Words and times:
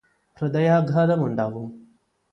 ഹൃദയാഘാതമുണ്ടാവും 0.37 1.67